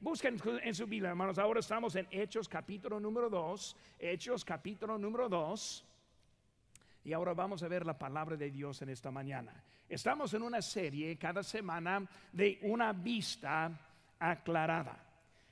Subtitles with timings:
[0.00, 1.38] Busquen en su Biblia, hermanos.
[1.38, 3.76] Ahora estamos en Hechos capítulo número 2.
[3.98, 5.84] Hechos capítulo número 2.
[7.04, 9.64] Y ahora vamos a ver la palabra de Dios en esta mañana.
[9.88, 13.70] Estamos en una serie cada semana de una vista
[14.18, 15.02] aclarada.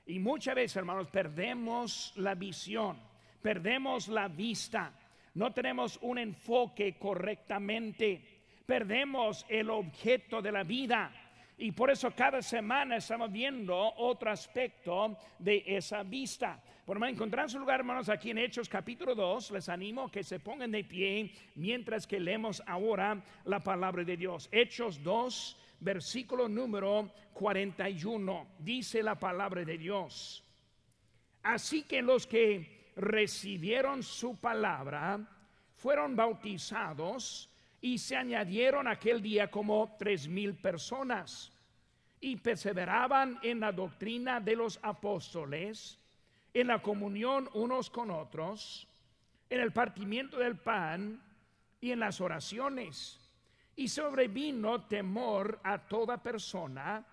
[0.04, 2.99] Y muchas veces, hermanos, perdemos la visión,
[3.41, 4.93] perdemos la vista,
[5.35, 11.23] no tenemos un enfoque correctamente, perdemos el objeto de la vida.
[11.57, 16.60] Y por eso cada semana estamos viendo otro aspecto de esa vista.
[16.84, 20.41] Por más encontrar su lugar, hermanos, aquí en Hechos capítulo 2, les animo que se
[20.41, 24.48] pongan de pie mientras que leemos ahora la palabra de Dios.
[24.51, 30.43] Hechos 2, versículo número 41, dice la palabra de Dios.
[31.45, 35.21] Así que los que recibieron su palabra
[35.77, 37.54] fueron bautizados
[37.84, 41.52] y se añadieron aquel día como tres mil personas
[42.19, 45.98] y perseveraban en la doctrina de los apóstoles,
[46.55, 48.88] en la comunión unos con otros,
[49.51, 51.23] en el partimiento del pan
[51.79, 53.21] y en las oraciones.
[53.77, 57.05] Y sobrevino temor a toda persona,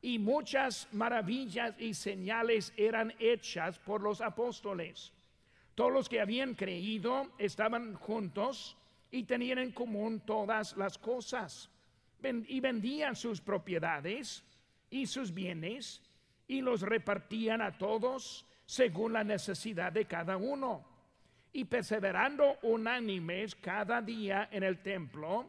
[0.00, 5.12] y muchas maravillas y señales eran hechas por los apóstoles.
[5.74, 8.78] Todos los que habían creído estaban juntos
[9.14, 11.70] y tenían en común todas las cosas,
[12.20, 14.44] y vendían sus propiedades
[14.90, 16.02] y sus bienes,
[16.48, 20.84] y los repartían a todos según la necesidad de cada uno.
[21.52, 25.48] Y perseverando unánimes cada día en el templo,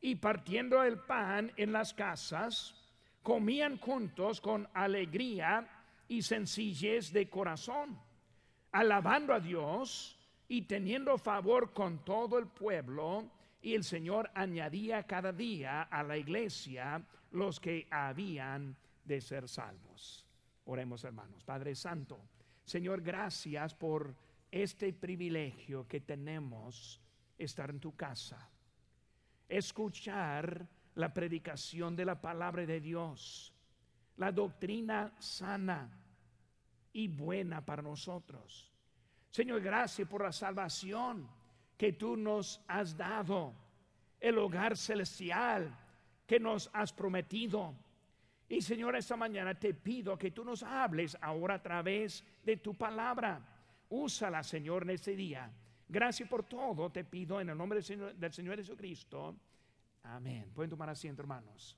[0.00, 2.74] y partiendo el pan en las casas,
[3.22, 5.64] comían juntos con alegría
[6.08, 8.00] y sencillez de corazón,
[8.72, 10.15] alabando a Dios
[10.48, 13.30] y teniendo favor con todo el pueblo,
[13.62, 20.24] y el Señor añadía cada día a la iglesia los que habían de ser salvos.
[20.66, 21.42] Oremos hermanos.
[21.44, 22.20] Padre Santo,
[22.64, 24.14] Señor, gracias por
[24.50, 27.00] este privilegio que tenemos
[27.38, 28.50] estar en tu casa
[29.48, 33.52] escuchar la predicación de la palabra de Dios,
[34.16, 35.90] la doctrina sana
[36.92, 38.72] y buena para nosotros.
[39.36, 41.28] Señor, gracias por la salvación
[41.76, 43.52] que tú nos has dado,
[44.18, 45.76] el hogar celestial
[46.26, 47.74] que nos has prometido.
[48.48, 52.72] Y Señor, esta mañana te pido que tú nos hables ahora a través de tu
[52.72, 53.38] palabra.
[53.90, 55.52] Úsala, Señor, en este día
[55.86, 59.36] Gracias por todo, te pido en el nombre del Señor, del Señor Jesucristo.
[60.04, 60.50] Amén.
[60.54, 61.76] Pueden tomar asiento, hermanos.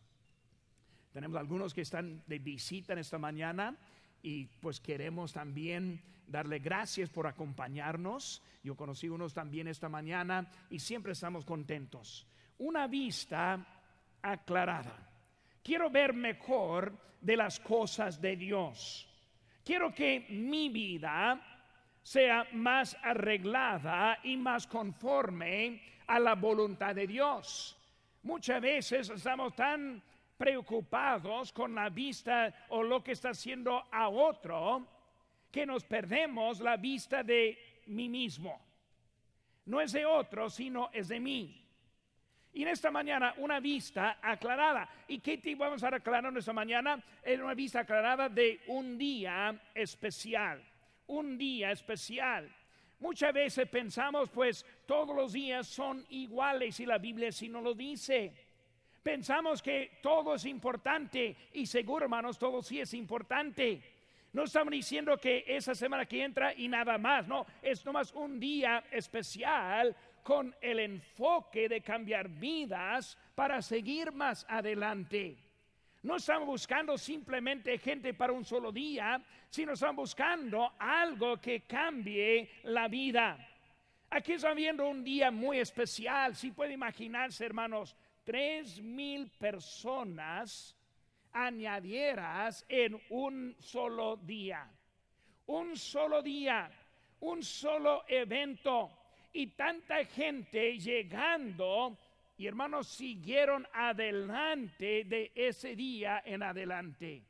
[1.13, 3.77] Tenemos algunos que están de visita en esta mañana
[4.23, 8.43] y pues queremos también darle gracias por acompañarnos.
[8.63, 12.27] Yo conocí unos también esta mañana y siempre estamos contentos.
[12.59, 13.65] Una vista
[14.23, 15.09] aclarada.
[15.63, 19.07] Quiero ver mejor de las cosas de Dios.
[19.65, 21.41] Quiero que mi vida
[22.03, 27.77] sea más arreglada y más conforme a la voluntad de Dios.
[28.23, 30.03] Muchas veces estamos tan
[30.39, 34.87] preocupados con la vista o lo que está haciendo a otro
[35.51, 38.59] que nos perdemos la vista de mí mismo.
[39.67, 41.65] No es de otro, sino es de mí.
[42.55, 44.89] Y en esta mañana una vista aclarada.
[45.09, 47.05] ¿Y qué te vamos a aclarar esta mañana?
[47.23, 50.63] Es una vista aclarada de un día especial
[51.09, 52.49] un día especial.
[53.01, 57.75] Muchas veces pensamos, pues todos los días son iguales y la Biblia sí no lo
[57.75, 58.33] dice.
[59.09, 63.81] Pensamos que todo es importante y seguro, hermanos, todo sí es importante.
[64.35, 68.39] No estamos diciendo que esa semana que entra y nada más, no, es nomás un
[68.39, 75.39] día especial con el enfoque de cambiar vidas para seguir más adelante.
[76.03, 82.61] No están buscando simplemente gente para un solo día, sino están buscando algo que cambie
[82.65, 83.39] la vida.
[84.11, 86.37] Aquí están viendo un día muy especial.
[86.37, 87.97] Si puede imaginarse, hermanos,
[88.29, 90.77] tres mil personas
[91.33, 94.71] añadieras en un solo día.
[95.47, 96.71] Un solo día,
[97.21, 98.91] un solo evento
[99.33, 101.97] y tanta gente llegando
[102.37, 107.23] y hermanos siguieron adelante de ese día en adelante.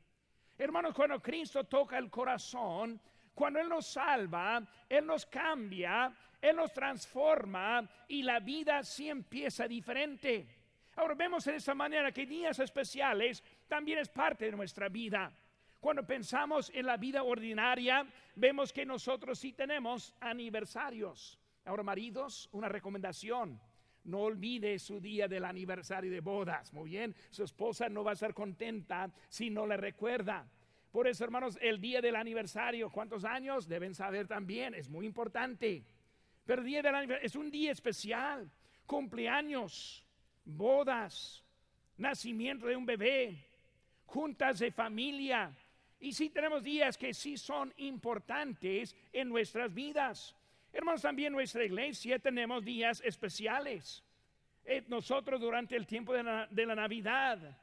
[0.57, 2.99] Hermanos, cuando Cristo toca el corazón,
[3.33, 9.65] cuando Él nos salva, Él nos cambia, Él nos transforma y la vida sí empieza
[9.65, 10.58] diferente.
[10.99, 15.31] Ahora vemos en esta manera que días especiales también es parte de nuestra vida.
[15.79, 18.05] Cuando pensamos en la vida ordinaria,
[18.35, 21.39] vemos que nosotros sí tenemos aniversarios.
[21.63, 23.61] Ahora, maridos, una recomendación
[24.03, 26.73] no olvide su día del aniversario de bodas.
[26.73, 30.51] Muy bien, su esposa no va a estar contenta si no le recuerda.
[30.91, 33.69] Por eso, hermanos, el día del aniversario, ¿cuántos años?
[33.69, 35.81] Deben saber también, es muy importante.
[36.45, 38.51] Pero el día del aniversario es un día especial,
[38.85, 40.05] cumpleaños,
[40.55, 41.43] bodas,
[41.97, 43.45] nacimiento de un bebé,
[44.05, 45.55] juntas de familia.
[45.99, 50.35] Y sí tenemos días que sí son importantes en nuestras vidas.
[50.71, 54.03] Hermanos, también nuestra iglesia tenemos días especiales.
[54.63, 57.57] Eh, nosotros durante el tiempo de la, Navidad,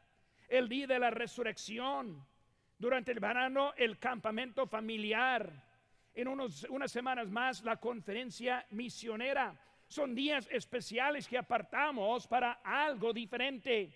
[0.49, 2.27] el día de la resurrección,
[2.79, 5.65] durante el verano el campamento familiar,
[6.15, 9.55] en unos, unas semanas más la conferencia misionera.
[9.89, 13.91] Son días especiales que apartamos para algo diferente.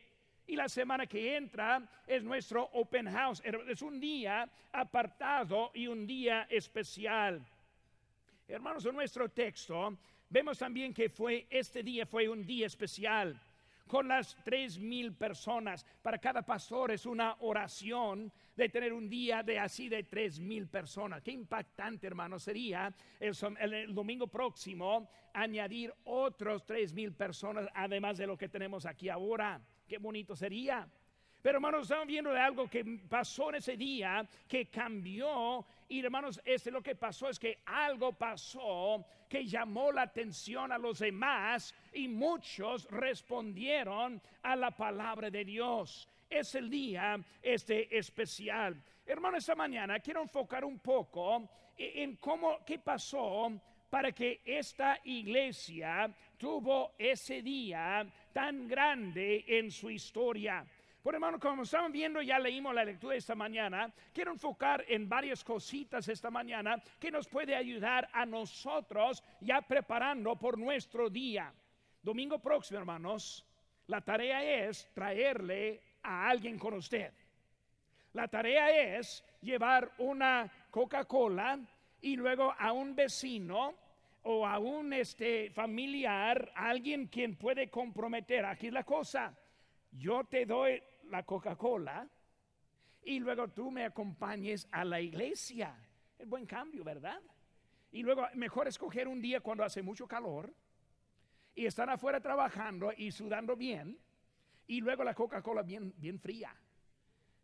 [0.46, 3.42] Y la semana que entra es nuestro open house.
[3.44, 7.44] Es un día apartado y un día especial.
[8.48, 9.96] Hermanos, en nuestro texto
[10.28, 13.40] vemos también que fue este día fue un día especial
[13.87, 15.84] con las tres mil personas.
[16.02, 20.69] Para cada pastor es una oración de tener un día de así de tres mil
[20.69, 21.23] personas.
[21.23, 28.37] Qué impactante, hermano, sería el, domingo próximo añadir otros tres mil personas, además de lo
[28.37, 29.59] que tenemos aquí ahora.
[29.89, 30.87] Qué bonito sería.
[31.41, 35.65] Pero hermanos, estamos viendo de algo que pasó en ese día, que cambió.
[35.89, 40.77] Y hermanos, este lo que pasó es que algo pasó que llamó la atención a
[40.77, 46.10] los demás y muchos respondieron a la palabra de Dios.
[46.31, 48.81] Es el día este especial.
[49.05, 53.50] Hermano, esta mañana quiero enfocar un poco en cómo, qué pasó
[53.91, 60.65] para que esta iglesia tuvo ese día tan grande en su historia.
[61.03, 63.93] Por hermano, como estamos viendo, ya leímos la lectura esta mañana.
[64.12, 70.37] Quiero enfocar en varias cositas esta mañana que nos puede ayudar a nosotros ya preparando
[70.37, 71.53] por nuestro día.
[72.00, 73.44] Domingo próximo, hermanos,
[73.88, 77.12] la tarea es traerle a alguien con usted.
[78.12, 81.61] La tarea es llevar una Coca-Cola
[82.00, 83.75] y luego a un vecino
[84.23, 88.44] o a un este, familiar, alguien quien puede comprometer.
[88.44, 89.37] Aquí la cosa,
[89.93, 92.08] yo te doy la Coca-Cola
[93.02, 95.75] y luego tú me acompañes a la iglesia.
[96.19, 97.20] Es buen cambio, ¿verdad?
[97.93, 100.52] Y luego mejor escoger un día cuando hace mucho calor
[101.55, 103.99] y están afuera trabajando y sudando bien
[104.70, 106.55] y luego la Coca-Cola bien, bien fría.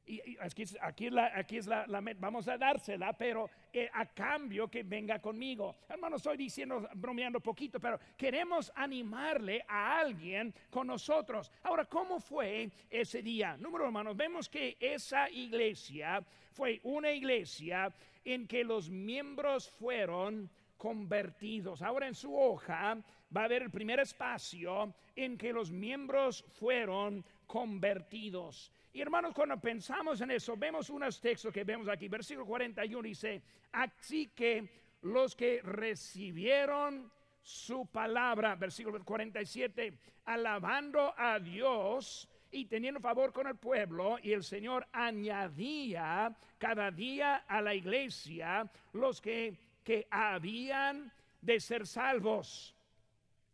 [0.07, 1.85] Y, aquí, aquí, la, aquí es la,
[2.21, 5.75] vamos a dársela, pero eh, a cambio que venga conmigo.
[5.89, 11.51] Hermano, estoy diciendo, bromeando poquito, pero queremos animarle a alguien con nosotros.
[11.65, 13.57] Ahora, ¿cómo fue ese día?
[13.57, 17.93] Número hermanos, vemos que esa iglesia fue una iglesia
[18.25, 21.83] en que los miembros fueron convertidos.
[21.83, 22.99] Ahora en su hoja
[23.35, 28.73] va a haber el primer espacio en que los miembros fueron convertidos.
[28.93, 32.09] Y hermanos, cuando pensamos en eso, vemos unos textos que vemos aquí.
[32.09, 33.43] Versículo 41 dice,
[33.73, 34.69] así que
[35.03, 37.11] los que recibieron
[37.43, 44.43] su palabra, versículo 47, alabando a Dios y teniendo favor con el pueblo, y el
[44.43, 52.75] Señor añadía cada día a la iglesia los que, que habían de ser salvos.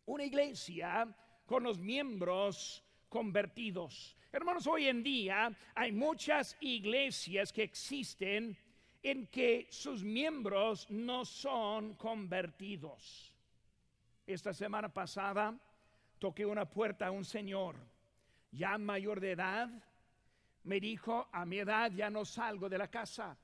[0.07, 1.15] Una iglesia
[1.45, 4.17] con los miembros convertidos.
[4.33, 8.57] Hermanos, hoy en día hay muchas iglesias que existen
[9.03, 13.31] en que sus miembros no son convertidos.
[14.27, 15.55] Esta semana pasada
[16.19, 17.77] toqué una puerta a un señor
[18.53, 19.69] ya mayor de edad.
[20.65, 23.37] Me dijo, a mi edad ya no salgo de la casa.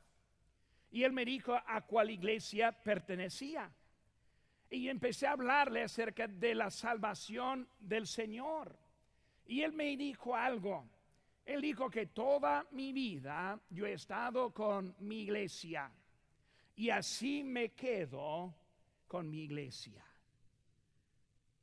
[0.91, 3.71] Y él me dijo a cuál iglesia pertenecía.
[4.71, 8.79] Y empecé a hablarle acerca de la salvación del Señor.
[9.47, 10.89] Y él me dijo algo.
[11.45, 15.91] Él dijo que toda mi vida yo he estado con mi iglesia.
[16.77, 18.55] Y así me quedo
[19.07, 20.05] con mi iglesia.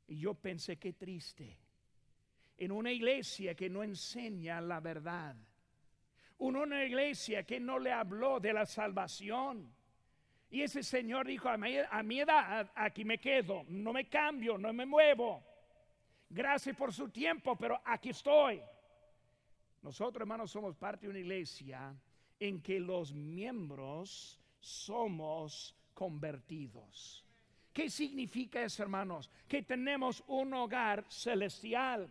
[0.08, 1.58] Y yo pensé que triste.
[2.58, 5.36] En una iglesia que no enseña la verdad.
[6.38, 9.72] Una iglesia que no le habló de la salvación.
[10.50, 14.56] Y ese señor dijo, a mi, a mi edad aquí me quedo, no me cambio,
[14.56, 15.42] no me muevo.
[16.28, 18.60] Gracias por su tiempo, pero aquí estoy.
[19.82, 21.94] Nosotros, hermanos, somos parte de una iglesia
[22.38, 27.24] en que los miembros somos convertidos.
[27.72, 29.30] ¿Qué significa eso, hermanos?
[29.46, 32.08] Que tenemos un hogar celestial.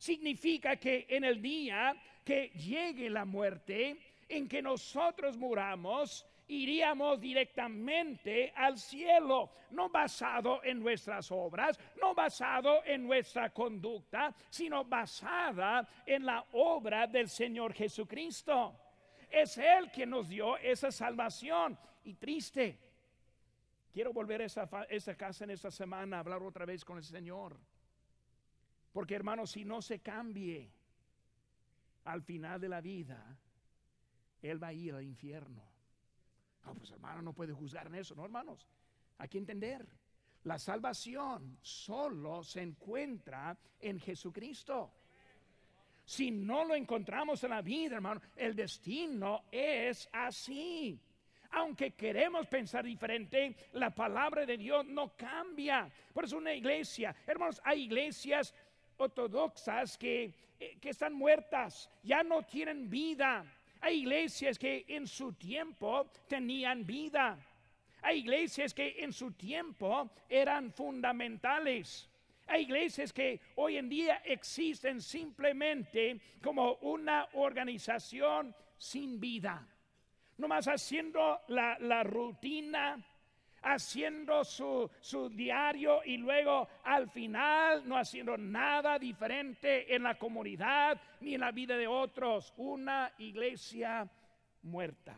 [0.00, 3.98] Significa que en el día que llegue la muerte,
[4.30, 12.82] en que nosotros muramos, iríamos directamente al cielo, no basado en nuestras obras, no basado
[12.86, 18.74] en nuestra conducta, sino basada en la obra del Señor Jesucristo.
[19.28, 21.78] es Él quien nos dio esa salvación.
[22.04, 22.78] Y triste,
[23.92, 27.04] quiero volver a esa, esa casa en esta semana, a hablar otra vez con el
[27.04, 27.58] Señor.
[28.92, 30.70] Porque hermanos, si no se cambie
[32.04, 33.36] al final de la vida,
[34.42, 35.62] Él va a ir al infierno.
[36.64, 38.66] No, pues hermano, no puede juzgar en eso, ¿no, hermanos?
[39.18, 39.86] Hay que entender.
[40.44, 44.90] La salvación solo se encuentra en Jesucristo.
[46.04, 50.98] Si no lo encontramos en la vida, hermano, el destino es así.
[51.52, 55.90] Aunque queremos pensar diferente, la palabra de Dios no cambia.
[56.12, 58.54] Por eso una iglesia, hermanos, hay iglesias
[59.00, 63.44] ortodoxas que, eh, que están muertas, ya no tienen vida.
[63.80, 67.38] Hay iglesias que en su tiempo tenían vida.
[68.02, 72.08] Hay iglesias que en su tiempo eran fundamentales.
[72.46, 79.66] Hay iglesias que hoy en día existen simplemente como una organización sin vida.
[80.38, 82.98] Nomás haciendo la, la rutina,
[83.62, 91.00] haciendo su, su, diario y luego al final no haciendo nada diferente en la comunidad
[91.20, 92.52] ni en la vida de otros.
[92.56, 94.08] Una iglesia
[94.62, 95.16] muerta.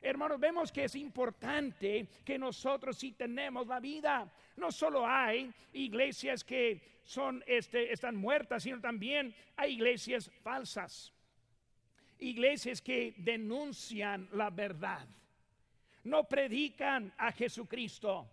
[0.00, 4.32] Hermanos, vemos que es importante que nosotros si tenemos la vida.
[4.56, 11.12] No solo hay iglesias que son, este, están muertas, sino también hay iglesias falsas.
[12.18, 15.06] Iglesias que denuncian la verdad.
[16.08, 18.26] No predican a Jesucristo.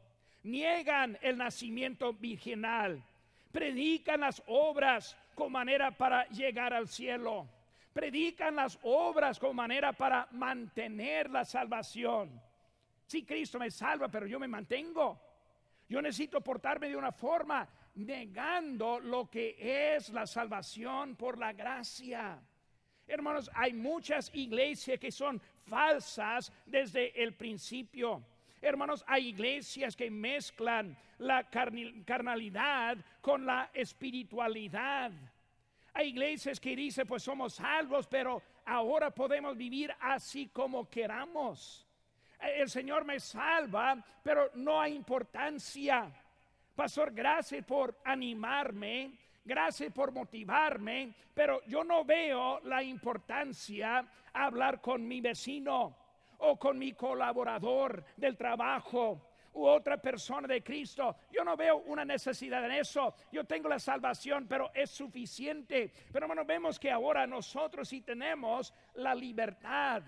[0.44, 3.04] Niegan el nacimiento virginal.
[3.52, 7.48] Predican las obras con manera para llegar al cielo
[7.96, 12.42] predican las obras como manera para mantener la salvación.
[13.08, 15.18] Si Cristo me salva, pero yo me mantengo.
[15.88, 17.66] Yo necesito portarme de una forma
[17.96, 22.38] negando lo que es la salvación por la gracia.
[23.08, 28.24] Hermanos, hay muchas iglesias que son falsas desde el principio.
[28.62, 35.12] Hermanos, hay iglesias que mezclan la carnalidad con la espiritualidad.
[35.94, 41.86] Hay iglesias que dicen, pues somos salvos, pero ahora podemos vivir así como queramos.
[42.40, 46.12] El Señor me salva, pero no hay importancia.
[46.76, 49.12] Pastor, gracias por animarme,
[49.46, 55.96] gracias por motivarme, pero yo no veo la importancia hablar con mi vecino
[56.40, 61.16] o con mi colaborador del trabajo u otra persona de Cristo.
[61.32, 63.16] Yo no veo una necesidad en eso.
[63.32, 65.92] Yo tengo la salvación, pero es suficiente.
[66.12, 70.04] Pero bueno, vemos que ahora nosotros sí tenemos la libertad.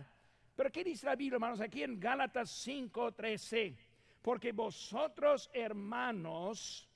[0.56, 1.62] Pero ¿qué dice la Biblia, hermanos?
[1.62, 3.78] Aquí en Gálatas 5:13.
[4.22, 6.87] Porque vosotros, hermanos,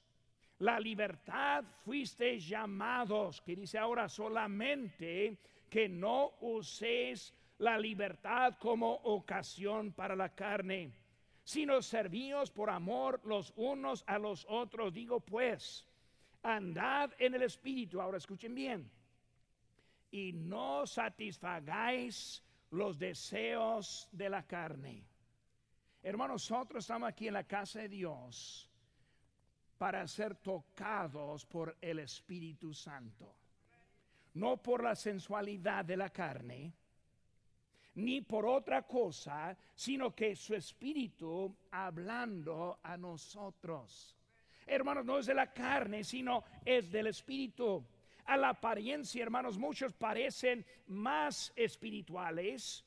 [0.61, 5.37] la libertad fuisteis llamados, que dice ahora solamente
[5.69, 10.91] que no uséis la libertad como ocasión para la carne
[11.43, 14.93] sino servíos por amor los unos a los otros.
[14.93, 15.85] Digo pues,
[16.43, 17.99] andad en el Espíritu.
[17.99, 18.89] Ahora escuchen bien.
[20.11, 25.03] Y no satisfagáis los deseos de la carne.
[26.03, 28.70] Hermanos, nosotros estamos aquí en la casa de Dios
[29.81, 33.33] para ser tocados por el Espíritu Santo.
[34.35, 36.71] No por la sensualidad de la carne,
[37.95, 44.15] ni por otra cosa, sino que su espíritu hablando a nosotros.
[44.67, 47.83] Hermanos, no es de la carne, sino es del espíritu.
[48.25, 52.85] A la apariencia, hermanos, muchos parecen más espirituales,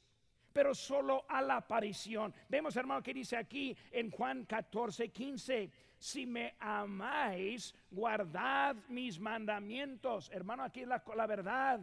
[0.52, 2.32] pero solo a la aparición.
[2.48, 5.70] Vemos, hermano, que dice aquí en Juan 14, 15,
[6.04, 10.30] si me amáis, guardad mis mandamientos.
[10.30, 11.80] Hermano, aquí es la, la verdad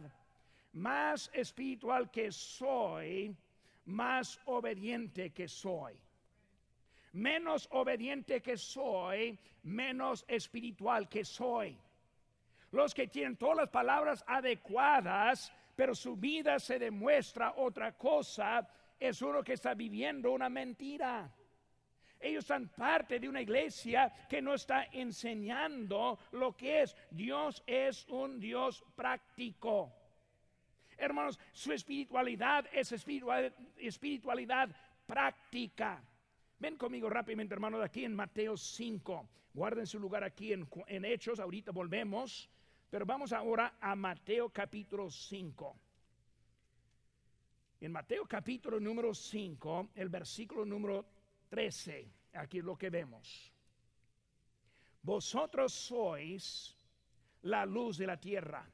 [0.74, 3.36] más espiritual que soy,
[3.86, 5.98] más obediente que soy.
[7.14, 11.76] Menos obediente que soy, menos espiritual que soy.
[12.70, 18.68] Los que tienen todas las palabras adecuadas, pero su vida se demuestra otra cosa,
[19.00, 21.28] es uno que está viviendo una mentira.
[22.22, 26.96] Ellos son parte de una iglesia que no está enseñando lo que es.
[27.10, 29.92] Dios es un Dios práctico.
[30.96, 34.70] Hermanos, su espiritualidad es espiritualidad,
[35.04, 36.00] práctica.
[36.60, 39.28] Ven conmigo rápidamente, hermanos, aquí en Mateo 5.
[39.52, 42.48] Guarden su lugar aquí en, en Hechos, ahorita volvemos.
[42.88, 45.76] Pero vamos ahora a Mateo capítulo 5.
[47.80, 51.04] En Mateo capítulo número 5, el versículo número
[51.52, 53.52] 13, aquí lo que vemos.
[55.02, 56.74] Vosotros sois
[57.42, 58.64] la luz de la tierra.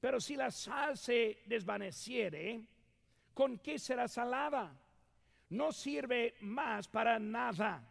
[0.00, 2.64] Pero si la sal se desvaneciere,
[3.34, 4.74] ¿con qué será salada?
[5.50, 7.86] No sirve más para nada,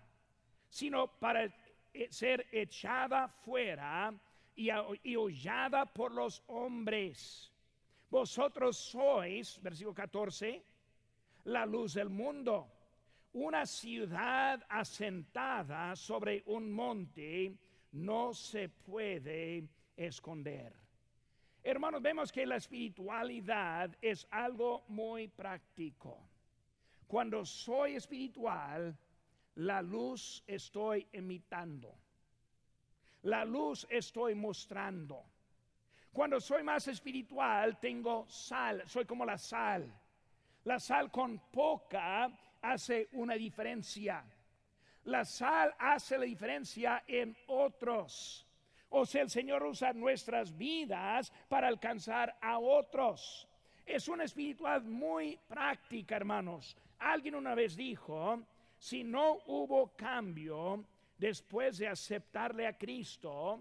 [0.67, 4.11] sino para eh, ser echada fuera
[4.55, 4.69] y,
[5.03, 7.51] y hollada por los hombres.
[8.09, 10.63] Vosotros sois, versículo 14,
[11.43, 12.78] la luz del mundo.
[13.33, 17.55] Una ciudad asentada sobre un monte
[17.91, 20.73] no se puede esconder.
[21.63, 26.17] Hermanos, vemos que la espiritualidad es algo muy práctico.
[27.07, 28.97] Cuando soy espiritual,
[29.55, 31.93] la luz estoy imitando.
[33.23, 35.23] La luz estoy mostrando.
[36.11, 39.93] Cuando soy más espiritual, tengo sal, soy como la sal.
[40.63, 42.31] La sal con poca
[42.61, 44.23] hace una diferencia.
[45.05, 48.45] La sal hace la diferencia en otros.
[48.89, 53.47] O sea, el Señor usa nuestras vidas para alcanzar a otros.
[53.85, 56.75] Es una espiritual muy práctica, hermanos.
[56.99, 58.39] Alguien una vez dijo,
[58.77, 60.85] si no hubo cambio
[61.17, 63.59] después de aceptarle a Cristo,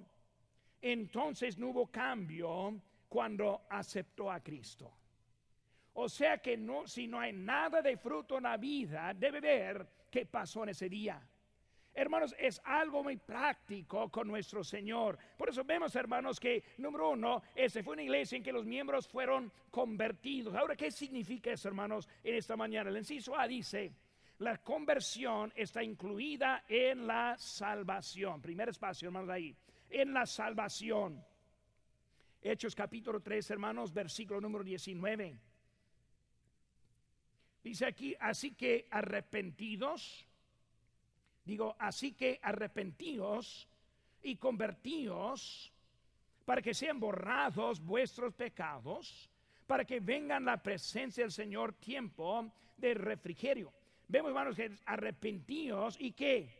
[0.80, 4.92] entonces no hubo cambio cuando aceptó a Cristo.
[6.00, 9.84] O sea que no, si no hay nada de fruto en la vida, debe ver
[10.08, 11.20] qué pasó en ese día.
[11.92, 15.18] Hermanos, es algo muy práctico con nuestro Señor.
[15.36, 19.08] Por eso vemos, hermanos, que número uno, ese fue una iglesia en que los miembros
[19.08, 20.54] fueron convertidos.
[20.54, 22.90] Ahora, ¿qué significa eso, hermanos, en esta mañana?
[22.90, 23.90] El inciso A dice,
[24.38, 28.40] la conversión está incluida en la salvación.
[28.40, 29.52] Primer espacio, hermanos, ahí.
[29.90, 31.20] En la salvación.
[32.40, 35.47] Hechos capítulo 3, hermanos, versículo número 19.
[37.62, 40.28] Dice aquí, así que arrepentidos
[41.48, 43.66] Digo, así que arrepentíos
[44.22, 45.72] y convertíos
[46.44, 49.30] para que sean borrados vuestros pecados,
[49.66, 53.72] para que vengan la presencia del Señor tiempo de refrigerio.
[54.06, 56.50] Vemos, hermanos, que arrepentíos y que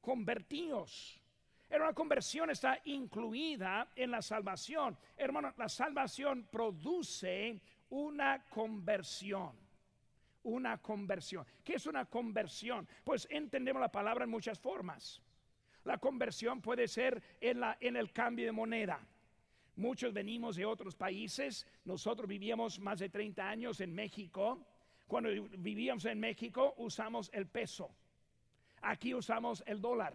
[0.00, 1.22] convertíos.
[1.68, 4.98] Hermano, la conversión está incluida en la salvación.
[5.16, 9.69] Hermano, la salvación produce una conversión
[10.42, 11.46] una conversión.
[11.64, 12.86] ¿Qué es una conversión?
[13.04, 15.22] Pues entendemos la palabra en muchas formas.
[15.84, 19.00] La conversión puede ser en, la, en el cambio de moneda.
[19.76, 21.66] Muchos venimos de otros países.
[21.84, 24.66] Nosotros vivíamos más de 30 años en México.
[25.06, 27.90] Cuando vivíamos en México usamos el peso.
[28.82, 30.14] Aquí usamos el dólar.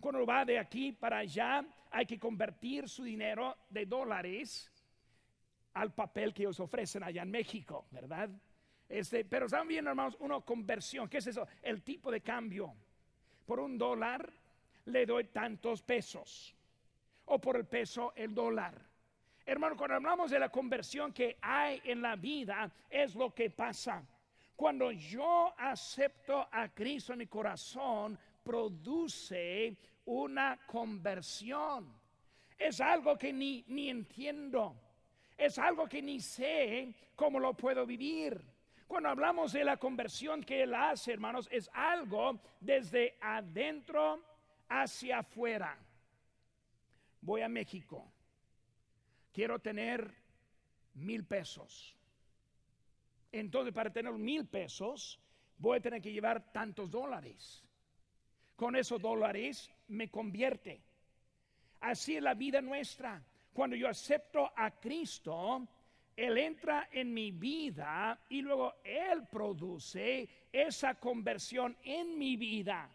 [0.00, 4.70] Cuando va de aquí para allá hay que convertir su dinero de dólares
[5.74, 8.30] al papel que os ofrecen allá en México, ¿verdad?
[8.92, 11.08] Este, pero están viendo, hermanos, una conversión.
[11.08, 11.48] ¿Qué es eso?
[11.62, 12.74] El tipo de cambio.
[13.46, 14.30] Por un dólar
[14.84, 16.54] le doy tantos pesos.
[17.24, 18.74] O por el peso el dólar.
[19.46, 24.04] Hermano, cuando hablamos de la conversión que hay en la vida, es lo que pasa.
[24.54, 29.74] Cuando yo acepto a Cristo en mi corazón, produce
[30.04, 31.98] una conversión.
[32.58, 34.76] Es algo que ni, ni entiendo.
[35.38, 38.51] Es algo que ni sé cómo lo puedo vivir.
[38.92, 44.22] Cuando hablamos de la conversión que Él hace, hermanos, es algo desde adentro
[44.68, 45.78] hacia afuera.
[47.22, 48.12] Voy a México.
[49.32, 50.14] Quiero tener
[50.92, 51.96] mil pesos.
[53.32, 55.18] Entonces, para tener mil pesos,
[55.56, 57.64] voy a tener que llevar tantos dólares.
[58.56, 60.82] Con esos dólares me convierte.
[61.80, 63.24] Así es la vida nuestra.
[63.54, 65.66] Cuando yo acepto a Cristo,
[66.16, 72.90] él entra en mi vida y luego Él produce esa conversión en mi vida.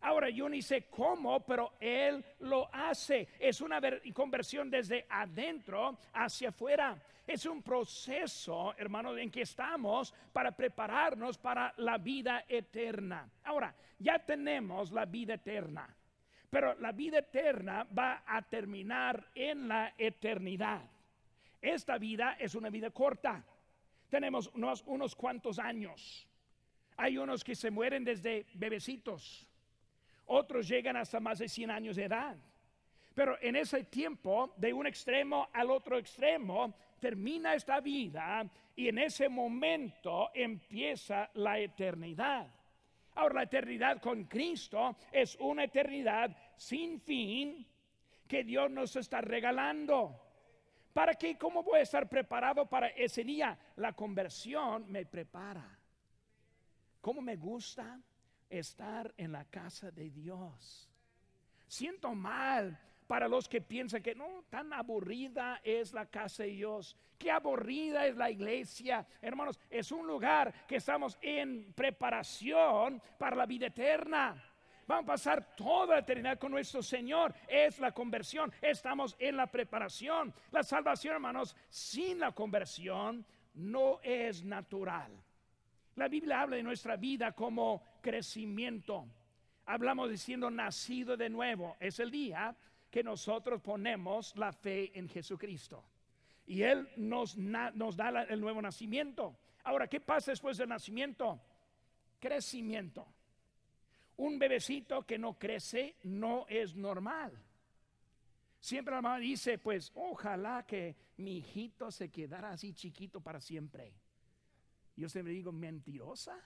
[0.00, 3.28] Ahora yo ni sé cómo, pero Él lo hace.
[3.38, 3.80] Es una
[4.12, 7.00] conversión desde adentro hacia afuera.
[7.24, 13.30] Es un proceso, hermano, en que estamos para prepararnos para la vida eterna.
[13.44, 15.96] Ahora, ya tenemos la vida eterna,
[16.50, 20.91] pero la vida eterna va a terminar en la eternidad.
[21.62, 23.44] Esta vida es una vida corta.
[24.10, 26.28] Tenemos unos, unos cuantos años.
[26.96, 29.46] Hay unos que se mueren desde bebecitos.
[30.26, 32.36] Otros llegan hasta más de 100 años de edad.
[33.14, 38.44] Pero en ese tiempo, de un extremo al otro extremo, termina esta vida
[38.74, 42.48] y en ese momento empieza la eternidad.
[43.14, 47.66] Ahora, la eternidad con Cristo es una eternidad sin fin
[48.26, 50.31] que Dios nos está regalando.
[50.92, 51.38] ¿Para qué?
[51.38, 53.58] ¿Cómo voy a estar preparado para ese día?
[53.76, 55.78] La conversión me prepara.
[57.00, 57.98] ¿Cómo me gusta
[58.50, 60.88] estar en la casa de Dios?
[61.66, 66.96] Siento mal para los que piensan que no, tan aburrida es la casa de Dios,
[67.18, 69.06] qué aburrida es la iglesia.
[69.20, 74.51] Hermanos, es un lugar que estamos en preparación para la vida eterna.
[74.86, 77.34] Vamos a pasar toda la eternidad con nuestro Señor.
[77.48, 78.52] Es la conversión.
[78.60, 80.34] Estamos en la preparación.
[80.50, 85.12] La salvación, hermanos, sin la conversión no es natural.
[85.96, 89.06] La Biblia habla de nuestra vida como crecimiento.
[89.66, 91.76] Hablamos diciendo nacido de nuevo.
[91.78, 92.56] Es el día
[92.90, 95.84] que nosotros ponemos la fe en Jesucristo.
[96.46, 99.36] Y Él nos, nos da el nuevo nacimiento.
[99.64, 101.40] Ahora, ¿qué pasa después del nacimiento?
[102.18, 103.06] Crecimiento.
[104.16, 107.32] Un bebecito que no crece no es normal.
[108.60, 113.92] Siempre la mamá dice, pues ojalá que mi hijito se quedara así chiquito para siempre.
[114.94, 116.38] Yo siempre digo, mentirosa,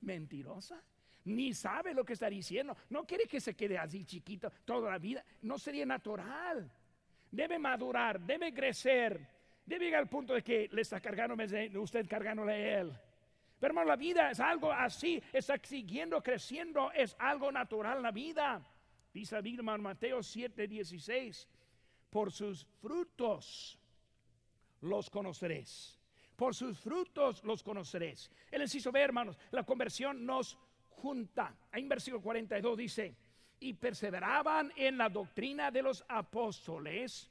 [0.00, 0.82] mentirosa.
[1.26, 2.76] Ni sabe lo que está diciendo.
[2.88, 5.24] No quiere que se quede así chiquito toda la vida.
[5.42, 6.72] No sería natural.
[7.30, 9.28] Debe madurar, debe crecer.
[9.64, 11.36] Debe llegar al punto de que le está cargando
[11.80, 12.92] usted cargándole a él.
[13.60, 18.64] Pero hermano, la vida es algo así, está siguiendo creciendo, es algo natural la vida.
[19.12, 21.46] Dice la Biblia Mateo 7, 16,
[22.08, 23.78] por sus frutos
[24.80, 25.98] los conoceréis.
[26.36, 28.30] Por sus frutos los conoceréis.
[28.50, 30.56] El inciso B, hermanos, la conversión nos
[30.88, 31.54] junta.
[31.70, 33.14] En versículo 42 dice,
[33.60, 37.30] y perseveraban en la doctrina de los apóstoles,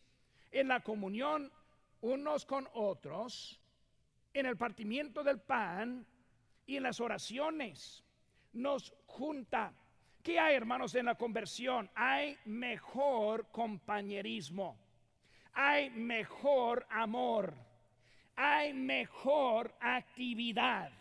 [0.51, 1.51] en la comunión
[2.01, 3.59] unos con otros,
[4.31, 6.05] en el partimiento del pan
[6.69, 8.03] y en las oraciones
[8.53, 9.73] nos junta.
[10.21, 11.89] ¿Qué hay, hermanos, en la conversión?
[11.95, 14.77] Hay mejor compañerismo,
[15.53, 17.55] hay mejor amor,
[18.35, 20.91] hay mejor actividad.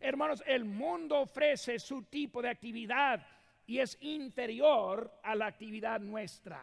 [0.00, 3.24] Hermanos, el mundo ofrece su tipo de actividad
[3.68, 6.60] y es inferior a la actividad nuestra.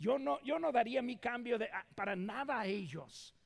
[0.00, 3.36] Yo no, yo no daría mi cambio de, para nada a ellos.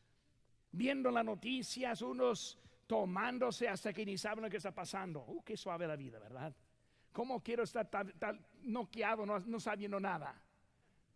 [0.73, 5.25] Viendo las noticias, unos tomándose hasta que ni saben lo que está pasando.
[5.27, 6.55] Uh, qué suave la vida, ¿verdad?
[7.13, 10.41] ¿Cómo quiero estar tan, noqueado, no, sabiendo nada?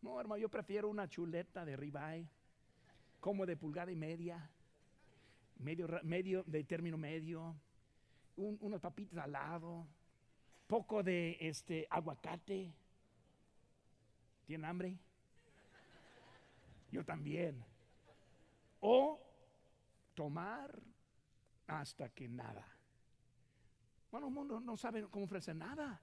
[0.02, 2.26] No, hermano, yo prefiero una chuleta de ribeye,
[3.20, 4.50] como de pulgada y media,
[5.58, 7.54] medio, medio de término medio,
[8.36, 9.86] un, papitas al lado,
[10.66, 12.72] poco de este aguacate.
[14.46, 14.96] ¿Tienen hambre?
[16.90, 17.62] Yo también.
[18.80, 19.20] O
[20.14, 20.80] tomar
[21.70, 22.66] hasta que nada.
[24.10, 26.00] Bueno, el mundo no sabe cómo ofrecer nada.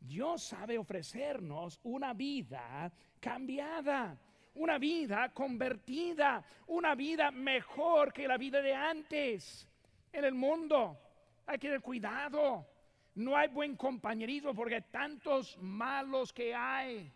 [0.00, 4.18] Dios sabe ofrecernos una vida cambiada,
[4.54, 9.68] una vida convertida, una vida mejor que la vida de antes.
[10.12, 10.98] En el mundo
[11.46, 12.66] hay que tener cuidado.
[13.16, 17.12] No hay buen compañerismo porque tantos malos que hay.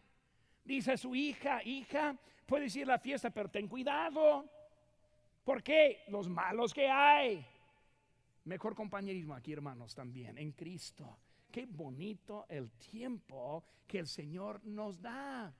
[0.64, 2.16] Dice su hija, hija,
[2.46, 4.44] puedes ir a la fiesta, pero ten cuidado.
[5.44, 7.46] Porque los malos que hay.
[8.50, 11.20] Mejor compañerismo aquí, hermanos, también en Cristo.
[11.52, 15.54] Qué bonito el tiempo que el Señor nos da.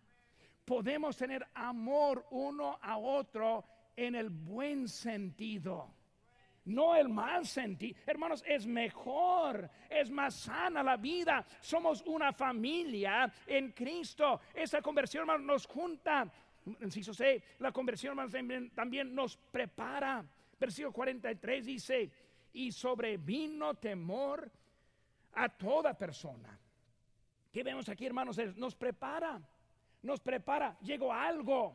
[0.64, 5.94] Podemos tener amor uno a otro en el buen sentido.
[6.64, 7.96] No el mal sentido.
[8.04, 11.46] Hermanos, es mejor, es más sana la vida.
[11.60, 14.40] Somos una familia en Cristo.
[14.52, 16.28] Esa conversión, hermanos, nos junta.
[16.80, 20.24] Inciso C, la conversión, hermanos, también nos prepara.
[20.58, 22.10] Versículo 43 dice,
[22.52, 24.50] y sobrevino temor
[25.34, 26.58] a toda persona.
[27.52, 28.38] ¿Qué vemos aquí, hermanos?
[28.56, 29.40] Nos prepara,
[30.02, 30.76] nos prepara.
[30.80, 31.74] Llegó algo,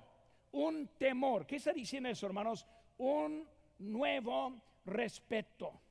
[0.54, 1.46] un temor.
[1.46, 2.66] ¿Qué está diciendo eso, hermanos?
[2.98, 3.48] Un
[3.80, 5.82] nuevo respeto.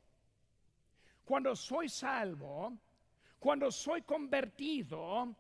[1.25, 2.73] Cuando soy salvo,
[3.39, 5.35] cuando soy convertido,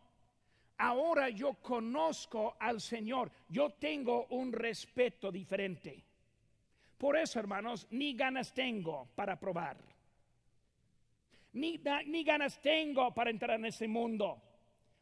[0.79, 3.31] ahora yo conozco al Señor.
[3.49, 6.05] Yo tengo un respeto diferente.
[6.99, 9.77] Por eso, hermanos, ni ganas tengo para probar.
[11.53, 14.43] Ni, ni ganas tengo para entrar en ese mundo.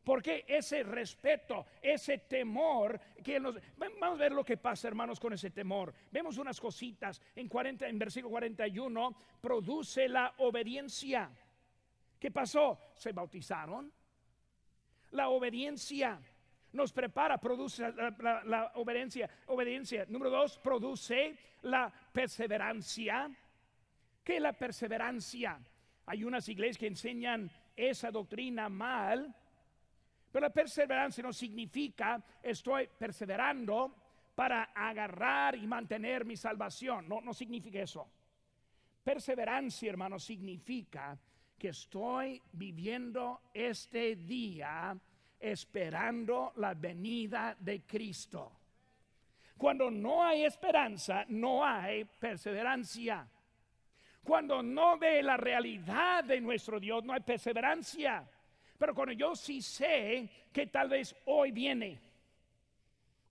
[0.04, 5.32] Porque ese respeto, ese temor que nos, vamos a ver lo que pasa, hermanos, con
[5.32, 5.94] ese temor.
[6.10, 11.30] Vemos unas cositas en 40 en versículo 41 produce la obediencia.
[12.18, 12.78] ¿Qué pasó?
[12.94, 13.92] Se bautizaron.
[15.12, 16.20] La obediencia
[16.72, 19.28] nos prepara, produce la, obediencia.
[19.46, 20.06] Obediencia.
[20.08, 23.30] Número dos, produce la perseverancia.
[24.24, 25.60] ¿Qué es la perseverancia?
[26.06, 29.34] Hay unas iglesias que enseñan esa doctrina mal,
[30.30, 33.94] pero la perseverancia no significa estoy perseverando
[34.34, 37.08] para agarrar y mantener mi salvación.
[37.08, 38.08] No, no significa eso.
[39.04, 41.18] Perseverancia, hermano, significa
[41.58, 44.96] que estoy viviendo este día
[45.42, 48.52] esperando la venida de Cristo.
[49.58, 53.28] Cuando no hay esperanza, no hay perseverancia.
[54.22, 58.28] Cuando no ve la realidad de nuestro Dios, no hay perseverancia.
[58.78, 62.00] Pero cuando yo sí sé que tal vez hoy viene,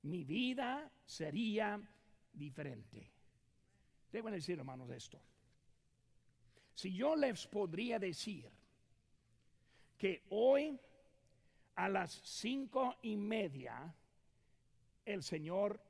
[0.04, 1.80] mi vida sería
[2.34, 3.12] diferente.
[4.12, 5.21] Debo decir, hermanos, esto.
[6.74, 8.50] Si yo les podría decir
[9.97, 10.80] que hoy
[11.76, 13.94] a las cinco y media
[15.06, 15.82] el Señor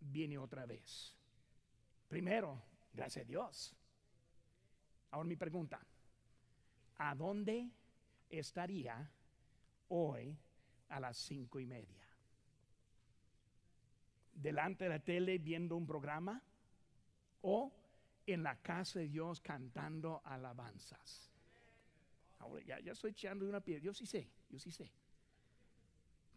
[0.00, 1.14] viene otra vez.
[2.08, 3.76] Primero, gracias a Dios.
[5.10, 5.80] Ahora mi pregunta,
[6.98, 7.70] ¿a dónde
[8.30, 9.10] estaría
[9.88, 10.36] hoy
[10.88, 12.04] a las cinco y media?
[14.32, 16.42] ¿Delante de la tele viendo un programa?
[17.42, 17.72] ¿O
[18.26, 21.30] en la casa de Dios cantando alabanzas?
[22.38, 23.82] Ahora ya, ya estoy echando una piedra.
[23.82, 24.90] Yo sí sé, yo sí sé.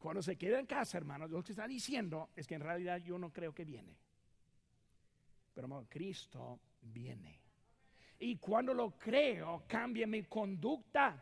[0.02, 3.20] Cuando se queda en casa, hermanos, lo que está diciendo es que en realidad yo
[3.20, 3.96] no creo que viene.
[5.54, 7.40] Pero Cristo viene.
[8.18, 11.22] Y cuando lo creo, cambia mi conducta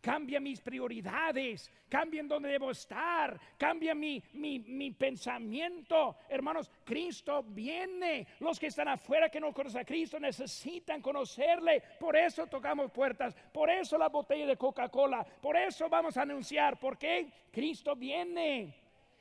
[0.00, 6.16] cambia mis prioridades, cambia en donde debo estar, cambia mi, mi, pensamiento.
[6.28, 8.26] Hermanos, Cristo viene.
[8.40, 11.82] Los que están afuera que no conocen a Cristo necesitan conocerle.
[11.98, 16.78] Por eso tocamos puertas, por eso la botella de Coca-Cola, por eso vamos a anunciar,
[16.78, 18.74] porque Cristo viene.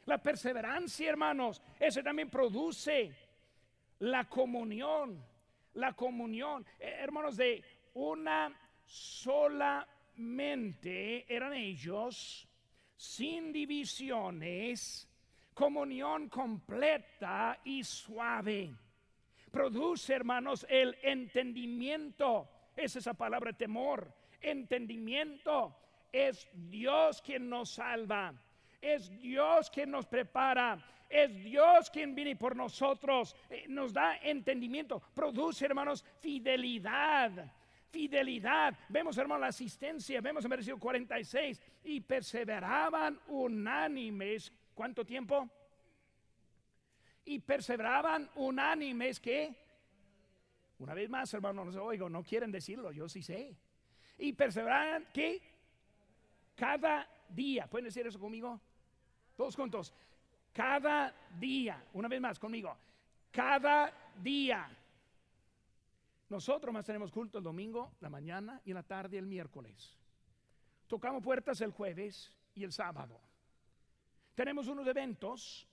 [0.06, 3.13] La perseverancia, hermanos, ese también produce
[4.00, 5.24] la comunión,
[5.74, 7.63] la comunión, eh, hermanos, de
[7.94, 8.52] una
[8.86, 9.88] sola
[10.19, 12.47] mente eran ellos
[12.95, 15.08] sin divisiones,
[15.53, 18.75] comunión completa y suave.
[19.49, 22.49] Produce, hermanos, el entendimiento.
[22.75, 24.13] Es esa palabra temor.
[24.41, 25.75] Entendimiento.
[26.12, 28.34] Es Dios quien nos salva.
[28.82, 30.77] Es Dios quien nos prepara.
[31.10, 33.36] Es Dios quien viene por nosotros.
[33.49, 35.01] Eh, nos da entendimiento.
[35.13, 37.51] Produce, hermanos, fidelidad
[37.91, 38.78] fidelidad.
[38.89, 40.21] Vemos, hermano, la asistencia.
[40.21, 41.62] Vemos en versículo 46.
[41.84, 44.52] Y perseveraban unánimes.
[44.73, 45.49] ¿Cuánto tiempo?
[47.25, 49.56] Y perseveraban unánimes que,
[50.80, 53.56] una vez más, hermano, no oigo, no quieren decirlo, yo sí sé.
[54.17, 55.41] Y perseveraban que
[56.56, 58.60] cada día, ¿pueden decir eso conmigo?
[59.36, 59.93] Todos juntos.
[60.52, 62.75] Cada día, una vez más conmigo,
[63.32, 64.67] cada día
[66.30, 69.98] nosotros más tenemos culto el domingo, la mañana y la tarde el miércoles.
[70.88, 73.20] Tocamos puertas el jueves y el sábado.
[74.36, 75.68] Tenemos unos eventos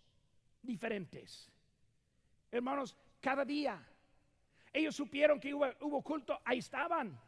[0.63, 1.51] diferentes.
[2.51, 3.87] Hermanos, cada día
[4.73, 7.19] ellos supieron que hubo, culto, ahí estaban.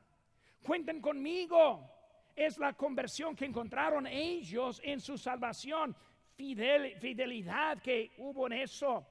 [0.63, 1.95] Cuenten conmigo.
[2.37, 5.97] Es la conversión que encontraron ellos en su salvación.
[6.37, 9.07] fidelidad que hubo en eso.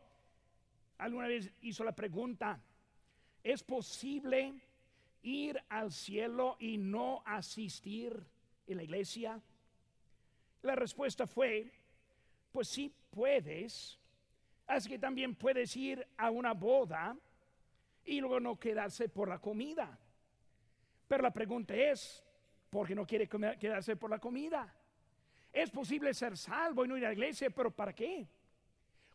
[0.99, 2.61] Alguna vez hizo la pregunta,
[3.47, 4.55] ¿Es posible
[5.23, 8.21] ir al cielo y no asistir
[8.67, 9.39] en la iglesia?
[10.63, 11.71] La respuesta fue,
[12.51, 13.97] pues sí puedes,
[14.67, 17.15] así que también puedes ir a una boda
[18.03, 19.97] y luego no quedarse por la comida.
[21.07, 22.21] Pero la pregunta es,
[22.69, 24.75] ¿por qué no quiere quedarse por la comida?
[25.53, 28.27] Es posible ser salvo y no ir a la iglesia, pero ¿para qué?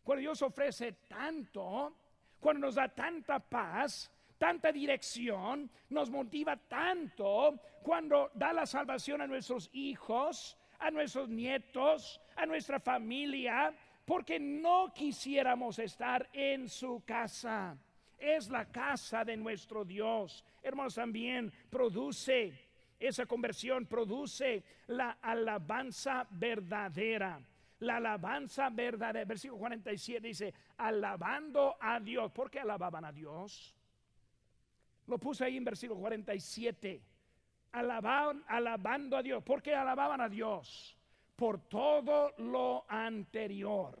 [0.03, 1.95] Cuando Dios ofrece tanto,
[2.39, 4.09] cuando nos da tanta paz,
[4.43, 12.19] tanta dirección, nos motiva tanto cuando da la salvación a nuestros hijos, a nuestros nietos,
[12.35, 17.77] a nuestra familia, porque no quisiéramos estar en su casa.
[18.19, 20.43] Es la casa de nuestro Dios.
[20.61, 22.67] Hermanos, también produce,
[22.99, 27.39] esa conversión produce la alabanza verdadera.
[27.79, 29.23] La alabanza verdadera.
[29.23, 32.29] Versículo 47 dice, alabando a Dios.
[32.33, 33.73] ¿Por qué alababan a Dios?
[35.07, 37.01] Lo puse ahí en versículo 47.
[37.73, 39.43] Alababan, alabando a Dios.
[39.43, 40.97] ¿Por qué alababan a Dios?
[41.35, 43.99] Por todo lo anterior.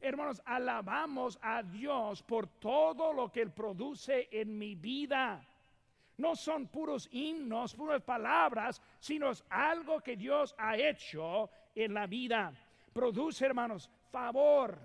[0.00, 5.46] Hermanos, alabamos a Dios por todo lo que Él produce en mi vida.
[6.18, 12.06] No son puros himnos, puras palabras, sino es algo que Dios ha hecho en la
[12.06, 12.52] vida.
[12.92, 14.78] Produce, hermanos, favor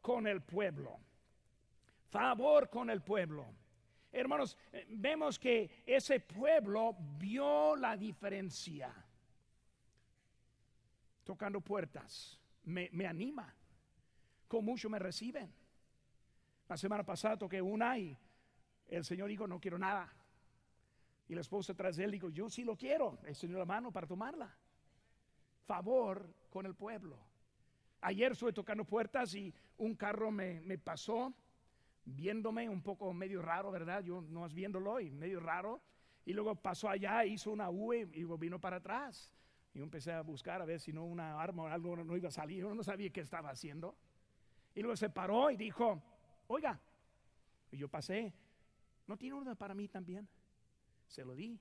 [0.00, 0.98] con el pueblo.
[2.10, 3.46] Favor con el pueblo.
[4.12, 8.92] Hermanos, eh, vemos que ese pueblo vio la diferencia.
[11.24, 13.54] Tocando puertas, me, anima.
[14.46, 15.50] Con mucho me reciben.
[16.68, 18.16] La semana pasada toqué una y
[18.88, 20.12] el Señor dijo, no quiero nada.
[21.28, 23.18] Y la esposa tras él dijo, yo sí lo quiero.
[23.24, 24.54] Extendió la mano para tomarla.
[25.64, 27.18] favor con el pueblo.
[28.02, 31.32] Ayer estuve tocando puertas y un carro me, me pasó
[32.04, 34.02] viéndome un poco medio raro, ¿verdad?
[34.02, 35.80] Yo no es viéndolo y medio raro.
[36.24, 39.32] Y luego pasó allá, hizo una U y vino para atrás.
[39.74, 42.32] Y empecé a buscar a ver si no una arma o algo no iba a
[42.32, 42.64] salir.
[42.64, 43.96] No sabía qué estaba haciendo.
[44.74, 46.02] Y luego se paró y dijo,
[46.46, 46.80] oiga,
[47.70, 48.32] y yo pasé,
[49.06, 50.28] ¿no tiene orden para mí también?
[51.06, 51.58] Se lo di.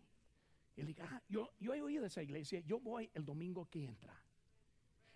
[0.75, 3.69] Y le dije, ah, yo, yo he oído de esa iglesia, yo voy el domingo
[3.69, 4.15] que entra.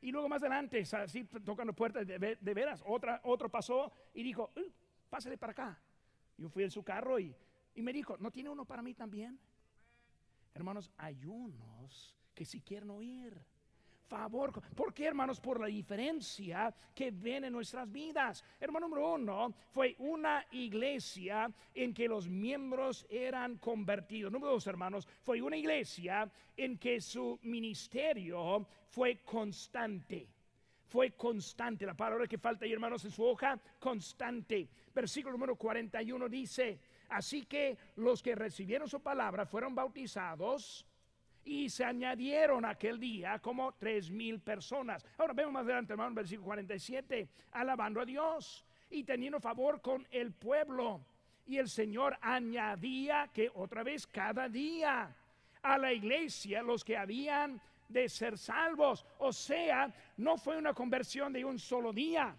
[0.01, 4.51] Y luego más adelante, así tocando puertas, de, de, veras, otra, otro pasó y dijo,
[4.55, 4.71] uh,
[5.15, 5.79] pásale para acá.
[6.37, 7.33] Yo fui en su carro y,
[7.73, 9.39] y me dijo, ¿no tiene uno para mí también?
[10.53, 13.33] Hermanos, hay unos que si quieren oír
[14.09, 14.51] favor.
[14.75, 15.39] ¿Por qué, hermanos?
[15.39, 18.43] Por la diferencia que ven en nuestras vidas.
[18.59, 24.33] Hermano número uno, fue una iglesia en que los miembros eran convertidos.
[24.33, 30.27] Número dos, hermanos, fue una iglesia en que su ministerio fue constante.
[30.87, 31.85] Fue constante.
[31.85, 34.69] La palabra que falta ahí, hermanos, en su hoja, constante.
[34.93, 40.85] Versículo número 41 dice, así que los que recibieron su palabra fueron bautizados
[41.45, 45.05] y se añadieron aquel día como tres mil personas.
[45.17, 50.33] Ahora vemos más adelante, hermano, versículo 47, alabando a Dios y teniendo favor con el
[50.33, 51.05] pueblo.
[51.45, 55.15] Y el Señor añadía que otra vez cada día
[55.61, 59.05] a la iglesia los que habían de ser salvos.
[59.19, 62.35] O sea, no fue una conversión de un solo día,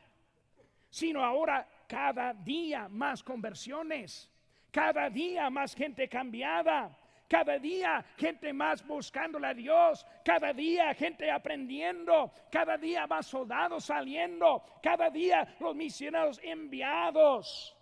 [0.91, 4.31] sino ahora cada día más conversiones,
[4.71, 6.97] cada día más gente cambiada
[7.29, 13.87] cada día gente más buscándole a Dios, cada día gente aprendiendo, cada día más soldados
[13.87, 17.77] saliendo, cada día los misioneros enviados.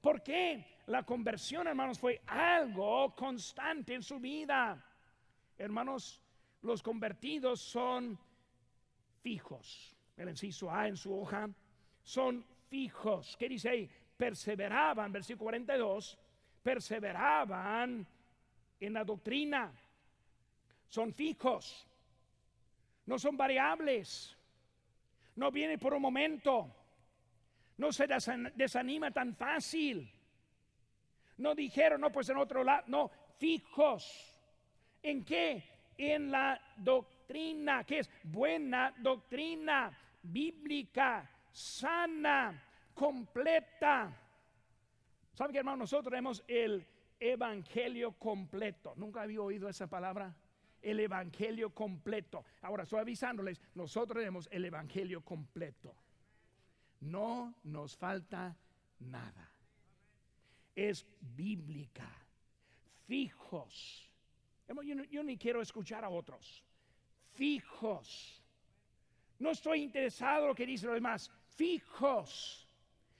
[0.00, 0.64] ¿Por qué?
[0.86, 4.82] La conversión, hermanos, fue algo constante en su vida.
[5.58, 6.22] Hermanos,
[6.62, 8.18] los convertidos son
[9.22, 9.96] fijos.
[10.16, 11.48] El inciso A en su hoja
[12.02, 13.36] son fijos.
[13.38, 13.90] ¿Qué dice ahí?
[14.16, 16.18] Perseveraban, versículo 42,
[16.62, 18.06] perseveraban
[18.80, 19.72] en la doctrina.
[20.88, 21.86] Son fijos,
[23.06, 24.36] no son variables,
[25.36, 26.74] no viene por un momento,
[27.76, 28.06] no se
[28.54, 30.10] desanima tan fácil.
[31.36, 34.34] No dijeron, no, pues en otro lado, no, fijos.
[35.02, 35.77] ¿En qué?
[35.98, 42.62] En la doctrina, que es buena doctrina, bíblica, sana,
[42.94, 44.16] completa.
[45.34, 45.78] ¿Saben que hermano?
[45.78, 46.86] Nosotros tenemos el
[47.20, 48.94] evangelio completo.
[48.96, 50.34] Nunca había oído esa palabra.
[50.80, 52.44] El evangelio completo.
[52.62, 55.94] Ahora estoy avisándoles, nosotros tenemos el evangelio completo.
[57.00, 58.56] No nos falta
[59.00, 59.52] nada.
[60.74, 62.08] Es bíblica.
[63.06, 64.07] Fijos.
[64.68, 66.62] Yo, yo ni quiero escuchar a otros.
[67.34, 68.42] Fijos.
[69.38, 71.30] No estoy interesado en lo que dicen los demás.
[71.56, 72.66] Fijos.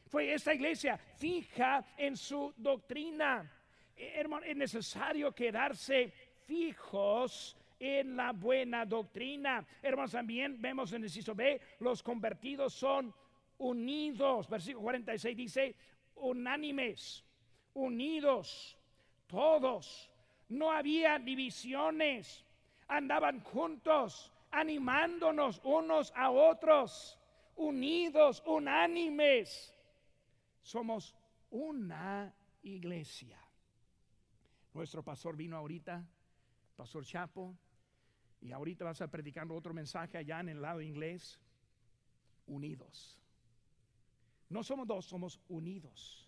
[0.06, 3.58] Fue esta iglesia fija en su doctrina
[3.98, 6.12] hermano, es necesario quedarse
[6.46, 9.66] fijos en la buena doctrina.
[9.82, 13.12] Hermanos, también vemos en el inciso B, los convertidos son
[13.58, 14.48] unidos.
[14.48, 15.74] Versículo 46 dice,
[16.16, 17.24] unánimes,
[17.74, 18.76] unidos,
[19.26, 20.10] todos.
[20.48, 22.44] No había divisiones,
[22.88, 27.18] andaban juntos, animándonos unos a otros,
[27.56, 29.74] unidos, unánimes.
[30.62, 31.14] Somos
[31.50, 32.32] una
[32.62, 33.38] iglesia.
[34.72, 36.06] Nuestro pastor vino ahorita,
[36.76, 37.56] Pastor Chapo,
[38.40, 41.38] y ahorita va a predicando otro mensaje allá en el lado inglés.
[42.46, 43.18] Unidos.
[44.48, 46.27] No somos dos, somos unidos.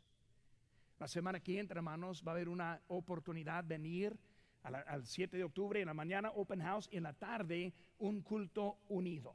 [1.01, 4.17] La semana que entra, hermanos, va a haber una oportunidad de venir
[4.63, 8.79] al 7 de octubre en la mañana, open house, y en la tarde, un culto
[8.89, 9.35] unido.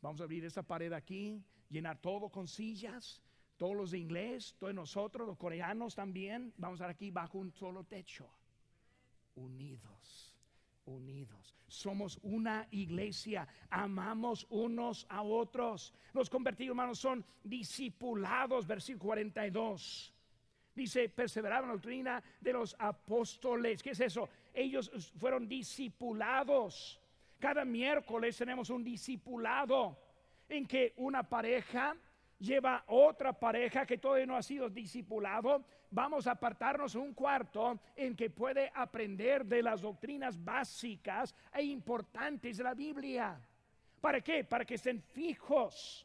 [0.00, 3.20] Vamos a abrir esta pared aquí, llenar todo con sillas
[3.62, 7.52] todos los de inglés, todos nosotros, los coreanos también, vamos a estar aquí bajo un
[7.52, 8.28] solo techo,
[9.36, 10.36] unidos,
[10.84, 11.54] unidos.
[11.68, 15.94] Somos una iglesia, amamos unos a otros.
[16.12, 20.11] Los convertidos, hermanos, son discipulados, versículo 42.
[20.74, 23.82] Dice, perseveraban la doctrina de los apóstoles.
[23.82, 24.28] ¿Qué es eso?
[24.54, 27.00] Ellos fueron discipulados.
[27.38, 29.98] Cada miércoles tenemos un discipulado
[30.48, 31.96] en que una pareja
[32.42, 38.16] lleva otra pareja que todavía no ha sido discipulado, vamos a apartarnos un cuarto en
[38.16, 43.40] que puede aprender de las doctrinas básicas e importantes de la Biblia.
[44.00, 44.42] ¿Para qué?
[44.42, 46.04] Para que estén fijos,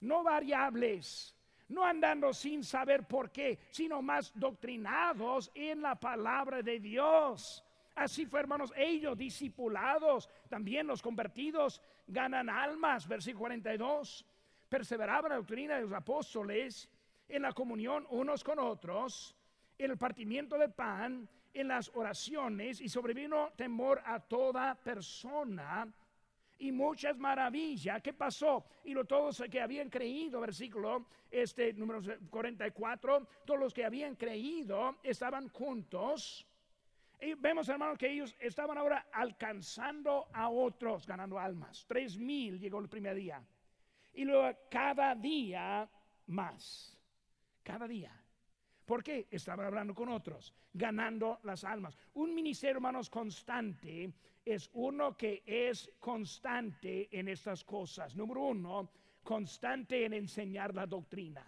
[0.00, 1.36] no variables,
[1.68, 7.64] no andando sin saber por qué, sino más doctrinados en la palabra de Dios
[7.98, 14.24] Así fue, hermanos, ellos discipulados, también los convertidos ganan almas, versículo 42.
[14.68, 16.88] Perseveraban la doctrina de los apóstoles,
[17.28, 19.34] en la comunión unos con otros,
[19.76, 25.92] en el partimiento del pan, en las oraciones, y sobrevino temor a toda persona
[26.58, 28.02] y muchas maravillas.
[28.02, 28.64] ¿Qué pasó?
[28.84, 32.00] Y lo, todos que habían creído, versículo este número
[32.30, 36.46] 44, todos los que habían creído estaban juntos
[37.20, 41.84] y vemos, hermanos, que ellos estaban ahora alcanzando a otros, ganando almas.
[41.88, 43.42] Tres mil llegó el primer día.
[44.12, 45.88] Y luego cada día
[46.26, 46.96] más.
[47.64, 48.12] Cada día.
[48.84, 49.26] ¿Por qué?
[49.30, 51.98] Estaban hablando con otros, ganando las almas.
[52.14, 54.12] Un ministerio, hermanos, constante
[54.54, 58.16] es uno que es constante en estas cosas.
[58.16, 58.90] Número uno,
[59.22, 61.44] constante en enseñar la doctrina.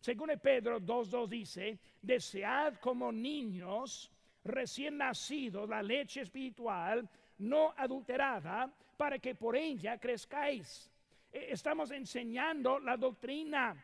[0.00, 4.12] Según Pedro 2.2 dice, desead como niños
[4.44, 10.90] recién nacido la leche espiritual no adulterada, para que por ella crezcáis.
[11.32, 13.76] E, estamos enseñando la doctrina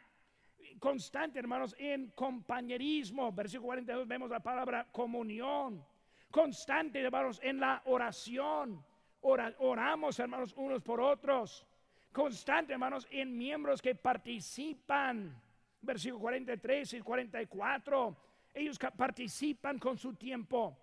[0.79, 3.33] constante, hermanos, en compañerismo.
[3.33, 5.85] Versículo 42 vemos la palabra comunión.
[6.33, 8.85] Constante, hermanos, en la oración.
[9.21, 11.65] oramos, hermanos, unos por otros.
[12.11, 15.41] Constante, hermanos, en miembros que participan.
[15.81, 18.17] Versículo 43 y 44
[18.55, 20.77] ellos participan con su tiempo,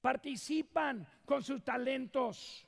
[0.00, 2.66] participan con sus talentos,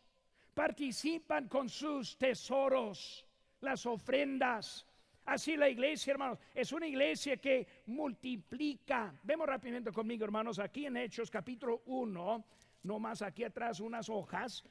[0.54, 3.26] participan con sus tesoros,
[3.60, 4.86] las ofrendas.
[5.26, 9.12] Así la iglesia, hermanos, es una iglesia que multiplica.
[9.24, 12.44] Vemos rápidamente conmigo, hermanos, aquí en Hechos capítulo 1,
[12.84, 14.64] no más aquí atrás unas hojas.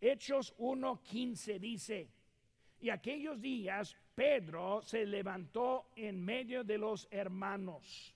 [0.00, 2.08] Hechos 1:15 dice,
[2.80, 8.14] y aquellos días Pedro se levantó en medio de los hermanos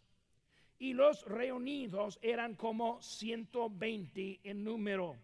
[0.78, 5.16] y los reunidos eran como 120 en número.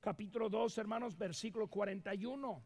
[0.00, 2.62] Capítulo 2, hermanos, versículo 41.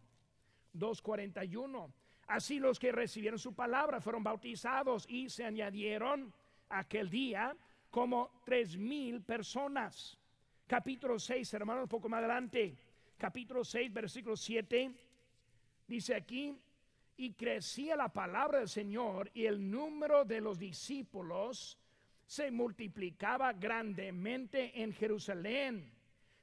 [0.74, 1.92] 2.41.
[2.26, 6.32] Así los que recibieron su palabra fueron bautizados y se añadieron
[6.68, 7.54] aquel día
[7.90, 10.18] como tres mil personas.
[10.66, 12.74] Capítulo 6, hermanos, un poco más adelante.
[13.18, 14.90] Capítulo 6, versículo 7.
[15.86, 16.56] Dice aquí,
[17.16, 21.78] y crecía la palabra del Señor y el número de los discípulos
[22.26, 25.92] se multiplicaba grandemente en Jerusalén.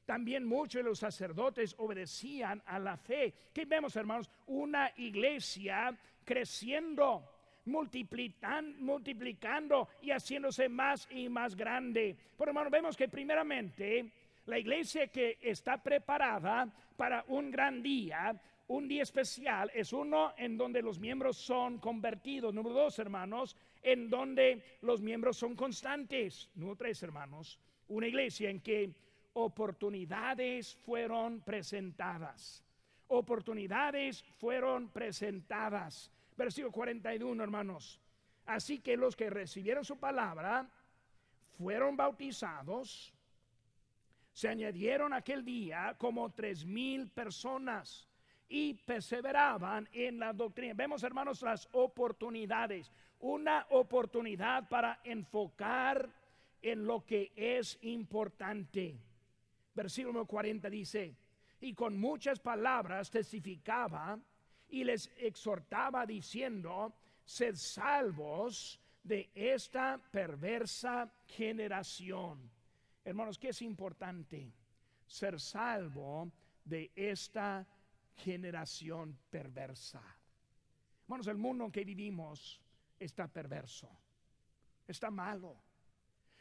[0.10, 3.32] También muchos de los sacerdotes obedecían a la fe.
[3.54, 5.96] Que vemos, hermanos, una iglesia
[6.26, 7.30] creciendo,
[7.66, 12.18] multiplicando y haciéndose más y más grande.
[12.36, 14.12] Por hermanos, vemos que primeramente
[14.48, 18.34] la iglesia que está preparada para un gran día,
[18.70, 22.52] un día especial, es uno en donde los miembros son convertidos.
[22.52, 26.50] Número dos, hermanos, en donde los miembros son constantes.
[26.56, 28.92] Número tres, hermanos, una iglesia en que
[29.34, 32.64] oportunidades fueron presentadas.
[33.08, 36.12] Oportunidades fueron presentadas.
[36.36, 38.00] Versículo 41, hermanos.
[38.46, 40.68] Así que los que recibieron su palabra
[41.58, 43.14] fueron bautizados.
[44.34, 48.08] Se añadieron aquel día como tres mil personas
[48.48, 50.74] y perseveraban en la doctrina.
[50.74, 56.10] Vemos, hermanos, las oportunidades una oportunidad para enfocar
[56.62, 58.98] en lo que es importante.
[59.74, 61.16] Versículo 40 dice,
[61.62, 64.20] y con muchas palabras testificaba
[64.70, 66.94] y les exhortaba diciendo,
[67.26, 72.50] sed salvos de esta perversa generación.
[73.04, 74.52] Hermanos, ¿qué es importante?
[75.08, 76.32] Ser salvo
[76.64, 77.66] de esta
[78.16, 80.02] generación perversa.
[81.04, 82.62] Hermanos, el mundo en que vivimos
[83.00, 83.90] está perverso,
[84.88, 85.56] está malo.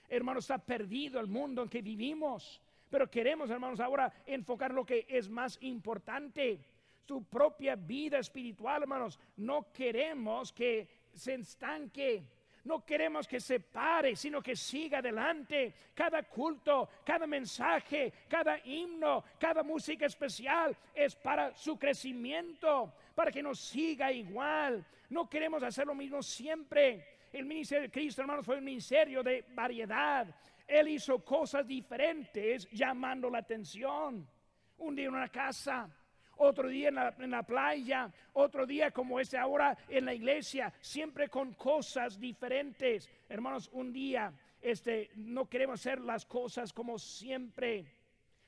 [0.08, 2.60] Hermanos, está perdido el mundo en que vivimos.
[2.90, 6.60] Pero queremos, hermanos, ahora enfocar lo que es más importante.
[7.06, 9.18] Su propia vida espiritual, hermanos.
[9.36, 12.22] No queremos que se estanque.
[12.64, 15.72] No queremos que se pare, sino que siga adelante.
[15.94, 23.42] Cada culto, cada mensaje, cada himno, cada música especial es para su crecimiento, para que
[23.42, 24.84] nos siga igual.
[25.08, 27.06] No queremos hacer lo mismo siempre.
[27.32, 30.26] El ministerio de Cristo, hermanos, fue un ministerio de variedad.
[30.68, 34.28] Él hizo cosas diferentes llamando la atención.
[34.76, 35.90] Un día en una casa,
[36.36, 41.54] otro día en la, playa, otro día como este ahora en la iglesia, siempre con
[41.54, 43.10] cosas diferentes.
[43.30, 47.86] Hermanos, un día este, no queremos hacer las cosas como siempre.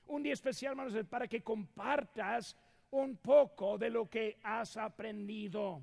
[0.09, 2.55] Un día especial, hermanos, para que compartas
[2.91, 5.83] un poco de lo que has aprendido.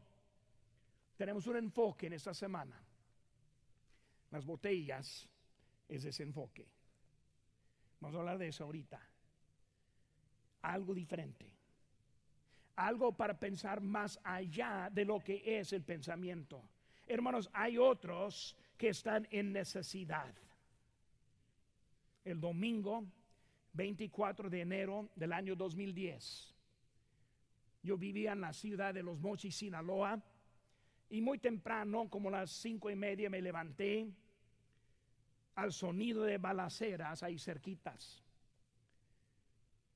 [1.16, 2.80] Tenemos un enfoque en esta semana.
[4.30, 5.28] Las botellas
[5.88, 6.68] es ese enfoque.
[8.00, 9.00] Vamos a hablar de eso ahorita.
[10.62, 11.52] Algo diferente.
[12.76, 16.62] Algo para pensar más allá de lo que es el pensamiento.
[17.08, 20.34] Hermanos, hay otros que están en necesidad.
[22.24, 23.06] El domingo
[23.74, 26.54] 24 de enero del año 2010,
[27.84, 30.22] yo vivía en la ciudad de Los Mochis, Sinaloa,
[31.10, 34.12] y muy temprano, como las cinco y media, me levanté
[35.58, 38.24] al sonido de balaceras ahí cerquitas.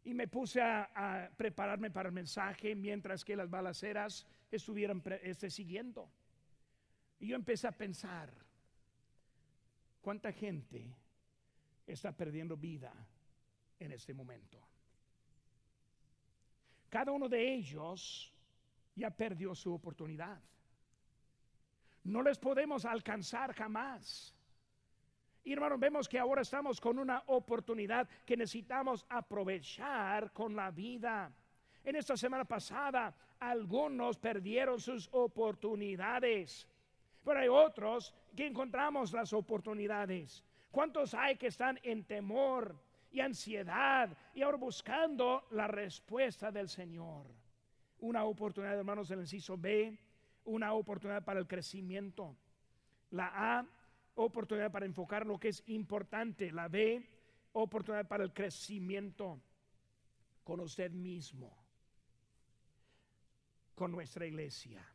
[0.03, 6.09] Y me puse a, prepararme para el mensaje mientras que las balaceras estuvieran este, siguiendo.
[7.19, 8.33] Y yo empecé a pensar,
[10.01, 10.95] ¿cuánta gente
[11.85, 12.91] está perdiendo vida
[13.79, 14.59] en este momento?
[16.89, 18.33] Cada uno de ellos
[18.95, 20.41] ya perdió su oportunidad.
[22.03, 24.33] No les podemos alcanzar jamás.
[25.43, 31.31] Y hermanos, vemos que ahora estamos con una oportunidad que necesitamos aprovechar con la vida.
[31.83, 36.67] En esta semana pasada, algunos perdieron sus oportunidades,
[37.23, 40.43] pero hay otros que encontramos las oportunidades.
[40.69, 42.79] ¿Cuántos hay que están en temor
[43.11, 47.25] y ansiedad y ahora buscando la respuesta del Señor?
[47.99, 49.97] Una oportunidad, hermanos, el inciso B,
[50.45, 52.35] una oportunidad para el crecimiento.
[53.09, 53.65] La A,
[54.15, 56.51] oportunidad para enfocar lo que es importante.
[56.51, 57.07] La B,
[57.53, 59.39] oportunidad para el crecimiento
[60.43, 61.51] con usted mismo,
[63.75, 64.85] con nuestra iglesia.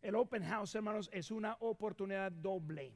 [0.00, 2.92] El open house, hermanos, es una oportunidad doble.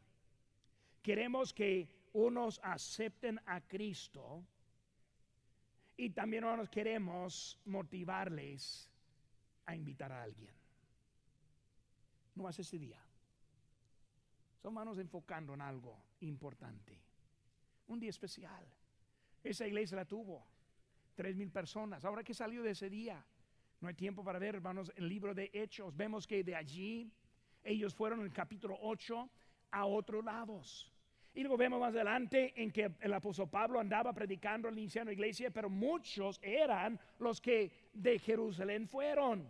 [1.03, 4.45] Queremos que unos acepten a Cristo
[5.97, 8.91] y también, hermanos, queremos motivarles
[9.67, 10.53] a invitar a alguien.
[12.35, 13.06] No más ese día.
[14.59, 17.01] Son manos enfocando en algo importante.
[17.89, 18.67] Un día especial.
[19.43, 20.47] Esa iglesia la tuvo.
[21.15, 22.05] Tres mil personas.
[22.05, 23.25] Ahora que salió de ese día,
[23.81, 25.97] no hay tiempo para ver, hermanos, el libro de Hechos.
[25.97, 27.13] Vemos que de allí
[27.63, 29.31] ellos fueron en el capítulo 8
[29.71, 30.93] a otros lados.
[31.35, 35.51] Y luego vemos más adelante en que el apóstol Pablo andaba predicando la iniciando iglesia,
[35.51, 39.47] pero muchos eran los que de Jerusalén fueron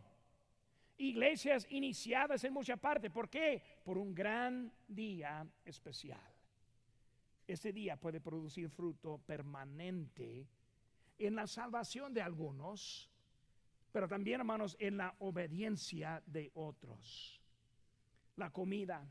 [0.99, 3.11] iglesias iniciadas en mucha parte.
[3.11, 3.63] ¿Por qué?
[3.87, 6.35] Por un gran día especial.
[7.47, 10.49] Ese día puede producir fruto permanente
[11.17, 13.09] en la salvación de algunos,
[13.93, 17.41] pero también, hermanos, en la obediencia de otros.
[18.35, 19.09] La comida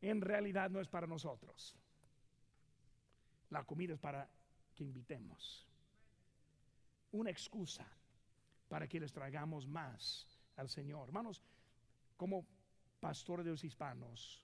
[0.00, 1.76] en realidad no es para nosotros.
[3.50, 4.28] La comida es para
[4.74, 5.68] que invitemos.
[7.12, 7.86] Una excusa
[8.68, 11.06] para que les traigamos más al Señor.
[11.06, 11.40] Hermanos,
[12.16, 12.44] como
[13.02, 14.40] pastor de los hispanos,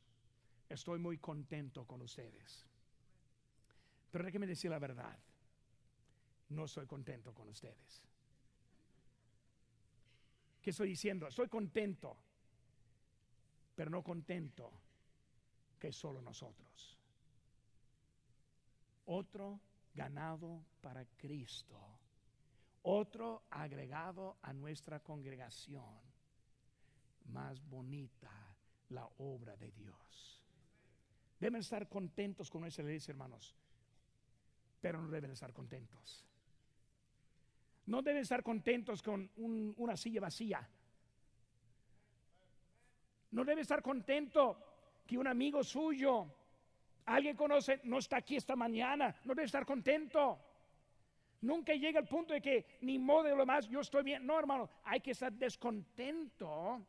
[0.68, 2.66] estoy muy contento con ustedes.
[4.10, 5.16] Pero déjenme decir la verdad,
[6.48, 8.02] no estoy contento con ustedes.
[10.60, 11.28] ¿Qué estoy diciendo?
[11.28, 12.16] Estoy contento,
[13.76, 14.72] pero no contento
[15.78, 16.98] que solo nosotros.
[19.06, 19.60] Otro
[19.94, 21.98] ganado para Cristo
[22.82, 26.00] otro agregado a nuestra congregación,
[27.26, 28.47] más bonita
[28.90, 30.42] la obra de Dios.
[31.38, 33.54] Deben estar contentos con nuestra iglesia, hermanos,
[34.80, 36.24] pero no deben estar contentos.
[37.86, 40.68] No deben estar contentos con una silla vacía.
[43.30, 46.34] No debe estar contento que un amigo suyo,
[47.06, 49.14] alguien conoce, no está aquí esta mañana.
[49.24, 50.38] No debe estar contento.
[51.40, 54.26] Nunca llega el punto de que ni modo de lo más, yo estoy bien.
[54.26, 56.84] No, hermano, hay que estar descontento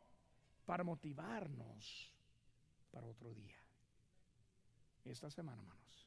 [0.70, 2.14] para motivarnos
[2.92, 3.58] para otro día.
[5.04, 6.06] Esta semana, hermanos,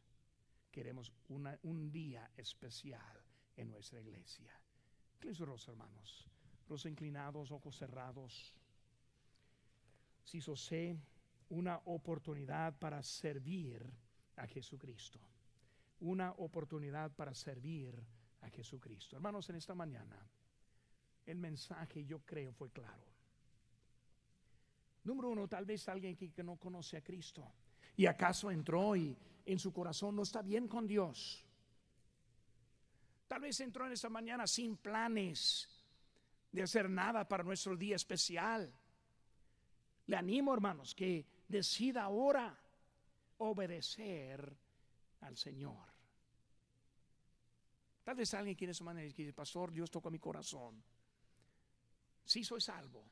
[0.71, 3.21] queremos un día especial
[3.57, 4.57] en nuestra iglesia.
[5.49, 6.29] los hermanos,
[6.69, 8.55] los inclinados, ojos cerrados.
[10.23, 10.97] Si sé
[11.49, 13.85] una oportunidad para servir
[14.37, 15.19] a Jesucristo,
[15.99, 18.01] una oportunidad para servir
[18.39, 19.17] a Jesucristo.
[19.17, 20.25] Hermanos, en esta mañana
[21.25, 23.12] el mensaje yo creo fue claro.
[25.03, 27.51] Número uno, tal vez alguien que, no conoce a Cristo
[27.95, 31.45] y acaso entró y en su corazón no está bien con Dios.
[33.27, 35.67] Tal vez entró en esta mañana sin planes
[36.51, 38.73] de hacer nada para nuestro día especial.
[40.05, 42.57] Le animo, hermanos, que decida ahora
[43.37, 44.55] obedecer
[45.21, 45.93] al Señor.
[48.03, 50.83] Tal vez alguien quiere su manera y dice, pastor, Dios toca mi corazón.
[52.25, 53.05] Sí soy salvo.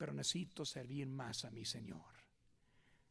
[0.00, 2.00] Pero necesito servir más a mi Señor.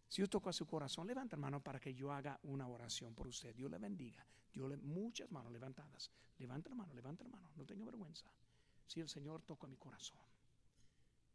[0.08, 3.14] Si yo toco a su corazón, levanta la mano para que yo haga una oración
[3.14, 3.54] por usted.
[3.54, 4.26] Dios le bendiga.
[4.52, 6.10] Dios le muchas manos levantadas.
[6.40, 7.52] Levanta la mano, levanta la mano.
[7.56, 8.26] No tenga vergüenza.
[8.88, 10.18] Si el Señor toca mi corazón,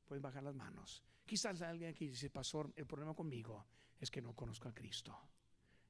[0.05, 1.05] pueden bajar las manos.
[1.25, 3.65] Quizás alguien aquí dice, Pastor, el problema conmigo
[4.01, 5.17] es que no conozco a Cristo.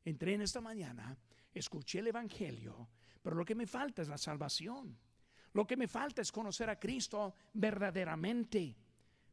[0.05, 1.17] Entré en esta mañana,
[1.55, 2.91] escuché el Evangelio,
[3.23, 4.95] pero lo que me falta es la salvación.
[5.55, 8.84] Lo que me falta es conocer a Cristo verdaderamente.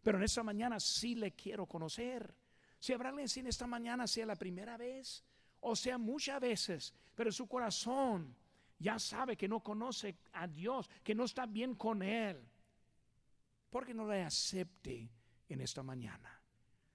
[0.01, 2.35] Pero en esta mañana sí le quiero conocer.
[2.79, 5.23] Si habrá alguien en esta mañana, sea la primera vez
[5.61, 8.35] o sea muchas veces, pero su corazón
[8.79, 12.43] ya sabe que no conoce a Dios, que no está bien con Él,
[13.69, 15.09] porque no le acepte
[15.47, 16.41] en esta mañana.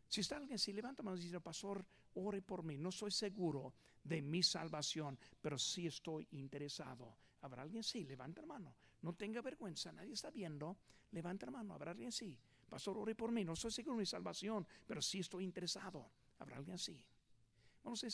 [0.08, 1.84] Si está alguien, si levanta manos y dice, pastor,
[2.14, 7.16] ore por mí, no soy seguro de mi salvación, pero sí estoy interesado.
[7.42, 7.82] ¿Habrá alguien?
[7.82, 8.74] Sí, levanta la mano.
[9.02, 10.76] No tenga vergüenza, nadie está viendo.
[11.12, 11.74] Levanta la mano.
[11.74, 12.10] ¿Habrá alguien?
[12.10, 12.36] Sí.
[12.68, 13.44] Pastor, ore por mí.
[13.44, 16.10] No soy seguro de mi salvación, pero sí estoy interesado.
[16.38, 17.00] ¿Habrá alguien así?
[17.82, 18.06] Vamos a